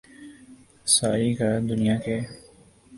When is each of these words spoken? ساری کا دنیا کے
ساری 0.87 1.33
کا 1.35 1.49
دنیا 1.69 1.95
کے 2.05 2.19